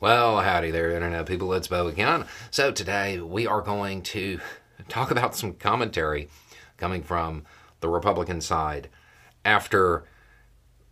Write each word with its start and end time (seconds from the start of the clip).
Well, 0.00 0.42
howdy 0.42 0.70
there, 0.70 0.92
Internet 0.92 1.26
people. 1.26 1.52
It's 1.54 1.66
Beau 1.66 1.88
again. 1.88 2.26
So, 2.52 2.70
today 2.70 3.18
we 3.18 3.48
are 3.48 3.60
going 3.60 4.02
to 4.02 4.38
talk 4.88 5.10
about 5.10 5.34
some 5.34 5.54
commentary 5.54 6.28
coming 6.76 7.02
from 7.02 7.42
the 7.80 7.88
Republican 7.88 8.40
side 8.40 8.90
after, 9.44 10.04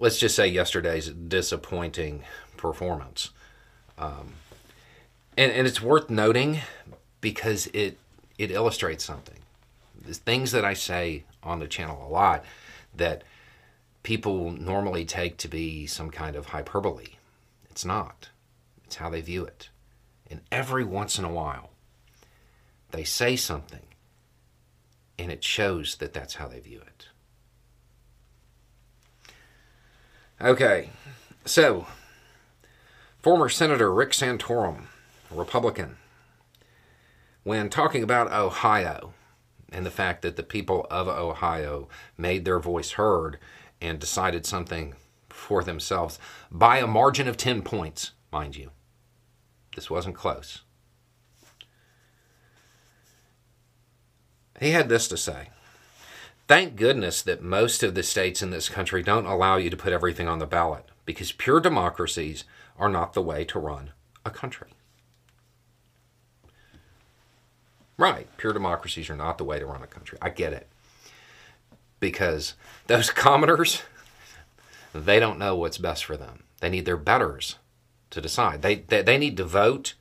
let's 0.01 0.19
just 0.19 0.35
say, 0.35 0.49
yesterday's 0.49 1.09
disappointing 1.09 2.25
performance. 2.57 3.31
Um, 3.97 4.33
and, 5.39 5.53
and 5.53 5.69
it's 5.69 5.81
worth 5.81 6.11
noting 6.11 6.63
because 7.21 7.69
it, 7.69 7.99
it 8.39 8.51
illustrates 8.51 9.05
something. 9.05 9.39
There's 9.95 10.19
things 10.19 10.51
that 10.51 10.65
I 10.65 10.75
say 10.75 11.23
on 11.45 11.61
the 11.61 11.69
channel 11.69 12.05
a 12.05 12.11
lot 12.11 12.45
that 12.93 13.23
people 14.03 14.51
normally 14.51 15.05
take 15.05 15.37
to 15.37 15.49
be 15.49 15.87
some 15.87 16.11
kind 16.11 16.35
of 16.35 16.47
hyperbole. 16.47 17.19
It's 17.71 17.85
not 17.85 18.31
it's 18.87 18.97
how 18.97 19.11
they 19.11 19.21
view 19.21 19.45
it. 19.45 19.71
And 20.31 20.41
every 20.51 20.85
once 20.85 21.19
in 21.19 21.25
a 21.25 21.33
while, 21.33 21.71
they 22.91 23.05
say 23.05 23.37
something, 23.37 23.87
and 25.19 25.31
it 25.31 25.45
shows 25.45 25.97
that 25.97 26.13
that's 26.13 26.37
how 26.37 26.49
they 26.49 26.61
view 26.61 26.81
it. 26.81 27.09
Okay, 30.41 30.91
so 31.45 31.87
former 33.19 33.49
Senator 33.49 33.93
Rick 33.93 34.11
Santorum, 34.11 34.85
Republican, 35.31 35.97
when 37.43 37.71
talking 37.71 38.03
about 38.03 38.33
Ohio 38.33 39.15
and 39.73 39.87
the 39.87 39.91
fact 39.91 40.23
that 40.23 40.37
the 40.37 40.43
people 40.43 40.87
of 40.91 41.09
Ohio 41.09 41.89
made 42.17 42.45
their 42.45 42.59
voice 42.59 42.93
heard 42.93 43.39
and 43.81 43.99
decided 43.99 44.47
something 44.47 44.95
for 45.29 45.63
themselves 45.63 46.19
by 46.51 46.79
a 46.79 46.87
margin 46.87 47.29
of 47.29 47.37
10 47.37 47.63
points, 47.63 48.13
mind 48.33 48.57
you. 48.57 48.71
This 49.75 49.91
wasn't 49.91 50.17
close. 50.17 50.63
He 54.59 54.71
had 54.71 54.89
this 54.89 55.07
to 55.09 55.17
say 55.17 55.51
Thank 56.49 56.77
goodness 56.77 57.23
that 57.23 57.43
most 57.43 57.83
of 57.83 57.95
the 57.95 58.05
states 58.05 58.41
in 58.41 58.51
this 58.51 58.69
country 58.69 59.03
don't 59.03 59.27
allow 59.27 59.57
you 59.57 59.69
to 59.69 59.77
put 59.77 59.93
everything 59.93 60.29
on 60.29 60.39
the 60.39 60.47
ballot 60.47 60.85
because 61.05 61.33
pure 61.33 61.61
democracies 61.61 62.45
are 62.79 62.89
not 62.89 63.15
the 63.15 63.23
way 63.23 63.45
to 63.45 63.59
run 63.59 63.91
a 64.25 64.31
country. 64.31 64.69
Right, 67.99 68.29
pure 68.37 68.53
democracies 68.53 69.11
are 69.11 69.17
not 69.17 69.39
the 69.39 69.45
way 69.45 69.59
to 69.59 69.67
run 69.67 69.83
a 69.83 69.89
country. 69.89 70.19
I 70.23 70.29
get 70.29 70.53
it. 70.53 70.69
Because 71.99 72.55
those 72.87 73.11
commoners, 73.25 73.83
they 74.95 75.19
don't 75.19 75.39
know 75.39 75.57
what's 75.57 75.79
best 75.79 76.05
for 76.05 76.17
them. 76.17 76.45
They 76.61 76.69
need 76.69 76.85
their 76.85 76.97
betters 76.97 77.57
to 78.11 78.21
decide. 78.21 78.63
They, 78.63 78.77
they, 78.77 79.03
they 79.03 79.19
need 79.19 79.37
to 79.37 79.45
vote 79.45 79.95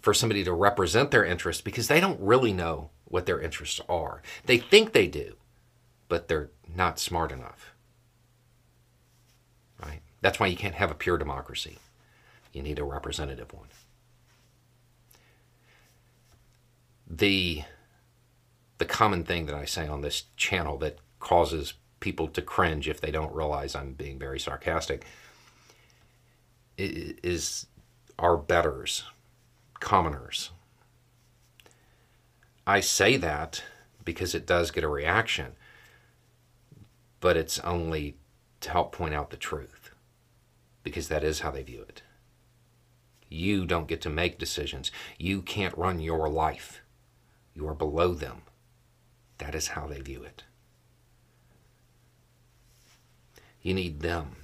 for 0.00 0.14
somebody 0.14 0.44
to 0.44 0.52
represent 0.52 1.10
their 1.10 1.24
interests 1.24 1.62
because 1.62 1.88
they 1.88 2.00
don't 2.00 2.20
really 2.20 2.52
know 2.52 2.90
what 3.04 3.26
their 3.26 3.40
interests 3.40 3.80
are. 3.88 4.22
They 4.46 4.58
think 4.58 4.92
they 4.92 5.06
do, 5.06 5.36
but 6.08 6.28
they're 6.28 6.50
not 6.74 6.98
smart 6.98 7.32
enough. 7.32 7.74
Right? 9.82 10.00
That's 10.20 10.40
why 10.40 10.46
you 10.46 10.56
can't 10.56 10.74
have 10.74 10.90
a 10.90 10.94
pure 10.94 11.18
democracy. 11.18 11.78
You 12.52 12.62
need 12.62 12.78
a 12.78 12.84
representative 12.84 13.52
one. 13.52 13.68
The 17.06 17.62
the 18.78 18.84
common 18.84 19.24
thing 19.24 19.46
that 19.46 19.54
I 19.54 19.66
say 19.66 19.86
on 19.86 20.00
this 20.00 20.24
channel 20.36 20.78
that 20.78 20.98
causes 21.20 21.74
people 22.00 22.26
to 22.28 22.42
cringe 22.42 22.88
if 22.88 23.00
they 23.00 23.10
don't 23.10 23.32
realize 23.32 23.74
I'm 23.74 23.92
being 23.92 24.18
very 24.18 24.40
sarcastic 24.40 25.04
is 26.76 27.66
our 28.18 28.36
betters, 28.36 29.04
commoners. 29.80 30.50
I 32.66 32.80
say 32.80 33.16
that 33.16 33.62
because 34.04 34.34
it 34.34 34.46
does 34.46 34.70
get 34.70 34.84
a 34.84 34.88
reaction, 34.88 35.52
but 37.20 37.36
it's 37.36 37.58
only 37.60 38.16
to 38.60 38.70
help 38.70 38.92
point 38.92 39.14
out 39.14 39.30
the 39.30 39.36
truth, 39.36 39.90
because 40.82 41.08
that 41.08 41.24
is 41.24 41.40
how 41.40 41.50
they 41.50 41.62
view 41.62 41.82
it. 41.82 42.02
You 43.28 43.66
don't 43.66 43.88
get 43.88 44.00
to 44.02 44.10
make 44.10 44.38
decisions. 44.38 44.90
You 45.18 45.42
can't 45.42 45.76
run 45.76 46.00
your 46.00 46.28
life. 46.28 46.82
You 47.54 47.66
are 47.68 47.74
below 47.74 48.14
them. 48.14 48.42
That 49.38 49.54
is 49.54 49.68
how 49.68 49.86
they 49.86 50.00
view 50.00 50.22
it. 50.22 50.44
You 53.60 53.74
need 53.74 54.00
them 54.00 54.36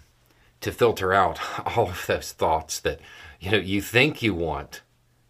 to 0.61 0.73
filter 0.73 1.13
out 1.13 1.39
all 1.77 1.89
of 1.89 2.07
those 2.07 2.33
thoughts 2.33 2.81
that 2.81 3.01
you 3.41 3.51
know 3.51 3.59
you 3.59 3.81
think 3.81 4.23
you 4.23 4.35
want, 4.35 4.83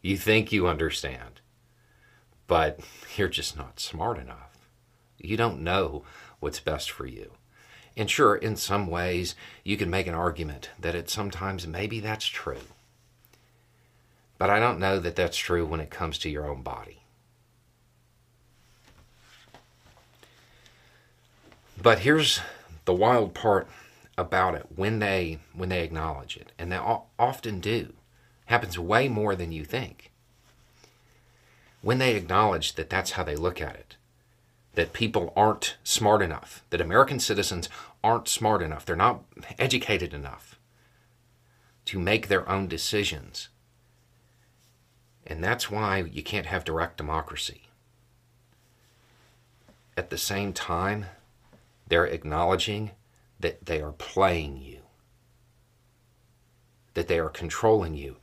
you 0.02 0.16
think 0.16 0.52
you 0.52 0.66
understand, 0.66 1.41
but 2.46 2.80
you're 3.16 3.28
just 3.28 3.56
not 3.56 3.80
smart 3.80 4.18
enough. 4.18 4.68
You 5.18 5.36
don't 5.36 5.62
know 5.62 6.04
what's 6.41 6.60
best 6.60 6.91
for 6.91 7.06
you. 7.06 7.32
And 7.96 8.10
sure, 8.10 8.36
in 8.36 8.56
some 8.56 8.86
ways, 8.86 9.34
you 9.64 9.76
can 9.76 9.91
make 9.91 10.06
an 10.06 10.14
argument 10.14 10.70
that 10.78 10.94
it 10.94 11.10
sometimes 11.10 11.66
maybe 11.66 12.00
that's 12.00 12.26
true. 12.26 12.62
But 14.38 14.48
I 14.48 14.58
don't 14.58 14.78
know 14.78 14.98
that 14.98 15.16
that's 15.16 15.36
true 15.36 15.66
when 15.66 15.80
it 15.80 15.91
comes 15.91 16.16
to 16.18 16.30
your 16.30 16.48
own 16.48 16.62
body. 16.62 17.02
But 21.82 22.00
here's 22.00 22.41
the 22.84 22.94
wild 22.94 23.34
part 23.34 23.68
about 24.20 24.54
it 24.54 24.66
when 24.75 24.98
they 24.98 25.38
when 25.54 25.69
they 25.69 25.82
acknowledge 25.82 26.36
it. 26.36 26.53
And 26.58 26.70
they 26.70 26.78
often 27.19 27.60
do. 27.60 27.94
Happens 28.47 28.78
way 28.78 29.08
more 29.08 29.34
than 29.34 29.53
you 29.53 29.64
think. 29.64 30.10
When 31.82 31.98
they 31.98 32.14
acknowledge 32.14 32.75
that 32.75 32.91
that's 32.91 33.12
how 33.12 33.25
they 33.25 33.36
look 33.36 33.60
at 33.60 33.76
it 33.76 33.97
that 34.75 34.92
people 34.92 35.32
aren't 35.34 35.76
smart 35.82 36.22
enough 36.22 36.62
that 36.70 36.80
american 36.80 37.19
citizens 37.19 37.69
aren't 38.04 38.28
smart 38.28 38.62
enough 38.62 38.86
they're 38.86 38.94
not 38.94 39.25
educated 39.59 40.14
enough 40.14 40.60
to 41.91 41.98
make 41.98 42.28
their 42.28 42.48
own 42.48 42.69
decisions. 42.69 43.48
And 45.26 45.42
that's 45.42 45.72
why 45.72 45.98
you 45.98 46.22
can't 46.22 46.47
have 46.47 46.64
direct 46.64 46.97
democracy. 46.97 47.62
At 49.97 50.10
the 50.10 50.16
same 50.16 50.53
time 50.53 51.06
they're 51.88 52.06
acknowledging 52.06 52.92
that 53.40 53.66
they 53.66 53.80
are 53.80 53.92
playing 53.92 54.58
you, 54.58 54.80
that 56.94 57.08
they 57.08 57.18
are 57.18 57.28
controlling 57.28 57.94
you, 57.94 58.16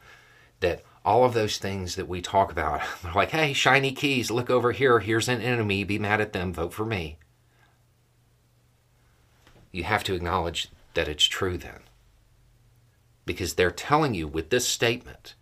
that 0.60 0.84
all 1.04 1.26
of 1.26 1.34
those 1.34 1.58
things 1.58 1.96
that 1.96 2.08
we 2.08 2.22
talk 2.22 2.52
about, 2.52 2.82
they're 3.04 3.14
like, 3.14 3.32
hey, 3.32 3.54
shiny 3.54 3.92
keys, 3.92 4.32
look 4.32 4.50
over 4.50 4.72
here, 4.72 5.00
here's 5.00 5.28
an 5.28 5.42
enemy, 5.42 5.84
be 5.84 6.00
mad 6.00 6.22
at 6.22 6.34
them, 6.34 6.54
vote 6.54 6.74
for 6.74 6.86
me. 6.86 7.18
You 9.72 9.84
have 9.84 10.04
to 10.06 10.16
acknowledge 10.16 10.70
that 10.94 11.08
it's 11.08 11.26
true 11.26 11.58
then. 11.58 11.82
Because 13.26 13.56
they're 13.56 13.72
telling 13.72 14.14
you 14.14 14.28
with 14.28 14.50
this 14.50 14.68
statement 14.68 15.36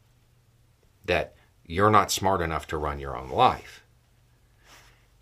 that 1.06 1.36
you're 1.66 1.92
not 1.92 2.12
smart 2.12 2.42
enough 2.42 2.68
to 2.68 2.78
run 2.78 3.00
your 3.00 3.16
own 3.16 3.30
life. 3.30 3.84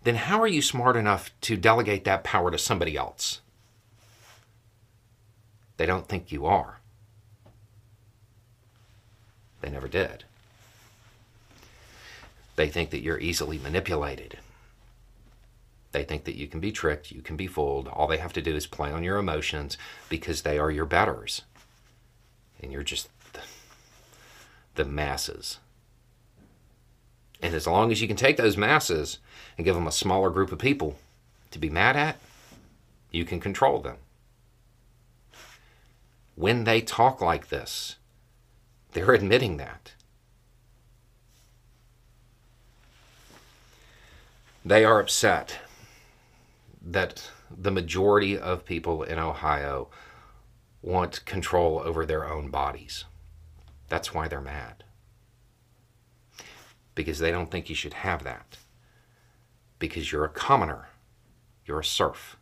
Then 0.02 0.16
how 0.16 0.40
are 0.40 0.48
you 0.48 0.62
smart 0.62 0.96
enough 0.96 1.30
to 1.42 1.56
delegate 1.56 2.04
that 2.04 2.24
power 2.24 2.50
to 2.50 2.58
somebody 2.58 2.96
else? 2.96 3.40
They 5.76 5.86
don't 5.86 6.08
think 6.08 6.30
you 6.30 6.46
are. 6.46 6.80
They 9.60 9.70
never 9.70 9.88
did. 9.88 10.24
They 12.56 12.68
think 12.68 12.90
that 12.90 13.02
you're 13.02 13.18
easily 13.18 13.58
manipulated. 13.58 14.38
They 15.92 16.04
think 16.04 16.24
that 16.24 16.36
you 16.36 16.48
can 16.48 16.60
be 16.60 16.72
tricked, 16.72 17.12
you 17.12 17.22
can 17.22 17.36
be 17.36 17.46
fooled. 17.46 17.88
All 17.88 18.06
they 18.06 18.18
have 18.18 18.32
to 18.34 18.42
do 18.42 18.54
is 18.54 18.66
play 18.66 18.90
on 18.90 19.04
your 19.04 19.16
emotions 19.16 19.78
because 20.08 20.42
they 20.42 20.58
are 20.58 20.70
your 20.70 20.86
betters. 20.86 21.42
And 22.60 22.72
you're 22.72 22.82
just 22.82 23.08
the, 23.32 23.40
the 24.74 24.84
masses. 24.84 25.58
And 27.40 27.54
as 27.54 27.66
long 27.66 27.90
as 27.92 28.00
you 28.00 28.08
can 28.08 28.16
take 28.16 28.36
those 28.36 28.56
masses 28.56 29.18
and 29.56 29.64
give 29.64 29.74
them 29.74 29.86
a 29.86 29.92
smaller 29.92 30.30
group 30.30 30.52
of 30.52 30.58
people 30.58 30.98
to 31.50 31.58
be 31.58 31.70
mad 31.70 31.96
at, 31.96 32.18
you 33.10 33.24
can 33.24 33.40
control 33.40 33.80
them 33.80 33.96
when 36.34 36.64
they 36.64 36.80
talk 36.80 37.20
like 37.20 37.48
this. 37.48 37.96
They're 38.92 39.12
admitting 39.12 39.56
that. 39.56 39.94
They 44.64 44.84
are 44.84 45.00
upset 45.00 45.58
that 46.80 47.30
the 47.50 47.70
majority 47.70 48.38
of 48.38 48.64
people 48.64 49.02
in 49.02 49.18
Ohio 49.18 49.88
want 50.80 51.24
control 51.24 51.80
over 51.84 52.06
their 52.06 52.28
own 52.28 52.50
bodies. 52.50 53.04
That's 53.88 54.14
why 54.14 54.28
they're 54.28 54.40
mad. 54.40 54.84
Because 56.94 57.18
they 57.18 57.30
don't 57.30 57.50
think 57.50 57.68
you 57.68 57.74
should 57.74 57.94
have 57.94 58.24
that. 58.24 58.58
Because 59.78 60.12
you're 60.12 60.24
a 60.24 60.30
commoner, 60.30 60.88
you're 61.66 61.80
a 61.80 61.84
serf. 61.84 62.36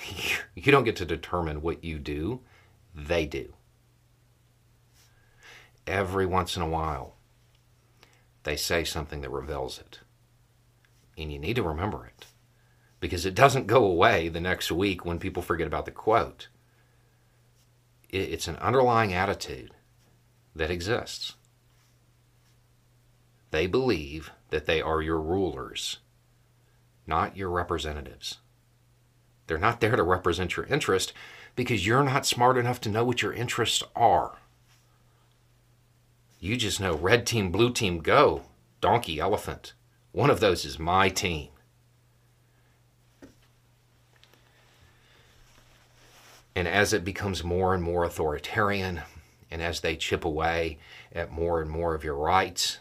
You 0.54 0.72
don't 0.72 0.84
get 0.84 0.96
to 0.96 1.04
determine 1.06 1.62
what 1.62 1.84
you 1.84 1.98
do, 1.98 2.40
they 2.94 3.24
do. 3.26 3.54
every 5.86 6.26
once 6.26 6.56
in 6.56 6.62
a 6.62 6.68
while, 6.68 7.16
they 8.44 8.56
say 8.56 8.84
something 8.84 9.20
that 9.22 9.30
reveals 9.30 9.78
it. 9.78 10.00
And 11.18 11.32
you 11.32 11.38
need 11.38 11.56
to 11.56 11.62
remember 11.62 12.06
it 12.06 12.26
because 13.00 13.26
it 13.26 13.34
doesn't 13.34 13.66
go 13.66 13.84
away 13.84 14.28
the 14.28 14.40
next 14.40 14.70
week 14.70 15.04
when 15.04 15.18
people 15.18 15.42
forget 15.42 15.66
about 15.66 15.84
the 15.84 15.90
quote. 15.90 16.48
It's 18.10 18.48
an 18.48 18.56
underlying 18.56 19.12
attitude 19.12 19.72
that 20.54 20.70
exists. 20.70 21.34
They 23.50 23.66
believe 23.66 24.30
that 24.50 24.66
they 24.66 24.80
are 24.80 25.02
your 25.02 25.20
rulers, 25.20 25.98
not 27.06 27.36
your 27.36 27.50
representatives. 27.50 28.38
They're 29.50 29.58
not 29.58 29.80
there 29.80 29.96
to 29.96 30.04
represent 30.04 30.56
your 30.56 30.66
interest 30.66 31.12
because 31.56 31.84
you're 31.84 32.04
not 32.04 32.24
smart 32.24 32.56
enough 32.56 32.80
to 32.82 32.88
know 32.88 33.04
what 33.04 33.20
your 33.20 33.32
interests 33.32 33.82
are. 33.96 34.38
You 36.38 36.56
just 36.56 36.78
know 36.78 36.94
red 36.94 37.26
team, 37.26 37.50
blue 37.50 37.72
team, 37.72 37.98
go, 37.98 38.42
donkey, 38.80 39.18
elephant. 39.18 39.72
One 40.12 40.30
of 40.30 40.38
those 40.38 40.64
is 40.64 40.78
my 40.78 41.08
team. 41.08 41.48
And 46.54 46.68
as 46.68 46.92
it 46.92 47.04
becomes 47.04 47.42
more 47.42 47.74
and 47.74 47.82
more 47.82 48.04
authoritarian, 48.04 49.00
and 49.50 49.60
as 49.60 49.80
they 49.80 49.96
chip 49.96 50.24
away 50.24 50.78
at 51.12 51.32
more 51.32 51.60
and 51.60 51.68
more 51.68 51.96
of 51.96 52.04
your 52.04 52.14
rights, 52.14 52.78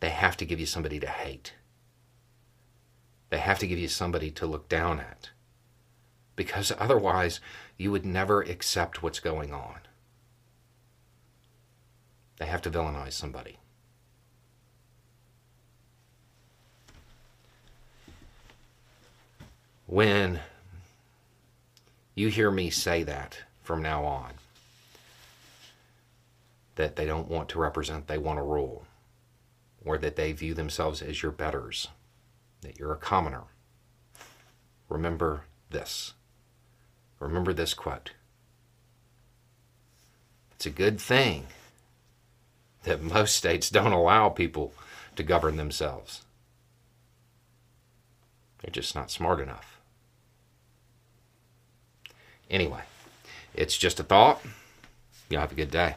they 0.00 0.10
have 0.10 0.36
to 0.36 0.44
give 0.44 0.60
you 0.60 0.66
somebody 0.66 1.00
to 1.00 1.08
hate. 1.08 1.54
They 3.30 3.38
have 3.38 3.58
to 3.60 3.66
give 3.66 3.78
you 3.78 3.88
somebody 3.88 4.30
to 4.32 4.46
look 4.46 4.68
down 4.68 5.00
at. 5.00 5.30
Because 6.34 6.72
otherwise, 6.78 7.40
you 7.76 7.90
would 7.90 8.06
never 8.06 8.42
accept 8.42 9.02
what's 9.02 9.20
going 9.20 9.52
on. 9.52 9.80
They 12.38 12.46
have 12.46 12.62
to 12.62 12.70
villainize 12.70 13.12
somebody. 13.12 13.58
When 19.86 20.40
you 22.14 22.28
hear 22.28 22.50
me 22.50 22.70
say 22.70 23.02
that 23.02 23.38
from 23.62 23.82
now 23.82 24.04
on, 24.04 24.32
that 26.76 26.96
they 26.96 27.04
don't 27.04 27.28
want 27.28 27.50
to 27.50 27.58
represent, 27.58 28.06
they 28.06 28.18
want 28.18 28.38
to 28.38 28.42
rule, 28.42 28.86
or 29.84 29.98
that 29.98 30.16
they 30.16 30.32
view 30.32 30.54
themselves 30.54 31.02
as 31.02 31.22
your 31.22 31.32
betters, 31.32 31.88
that 32.62 32.78
you're 32.78 32.92
a 32.92 32.96
commoner. 32.96 33.42
Remember 34.88 35.44
this. 35.70 36.14
Remember 37.22 37.52
this 37.52 37.72
quote. 37.72 38.10
It's 40.56 40.66
a 40.66 40.70
good 40.70 41.00
thing 41.00 41.46
that 42.82 43.00
most 43.00 43.36
states 43.36 43.70
don't 43.70 43.92
allow 43.92 44.28
people 44.28 44.74
to 45.14 45.22
govern 45.22 45.56
themselves. 45.56 46.22
They're 48.60 48.72
just 48.72 48.96
not 48.96 49.10
smart 49.10 49.38
enough. 49.38 49.78
Anyway, 52.50 52.82
it's 53.54 53.78
just 53.78 54.00
a 54.00 54.04
thought. 54.04 54.42
You 55.30 55.38
have 55.38 55.52
a 55.52 55.56
good 55.56 55.70
day. 55.70 55.94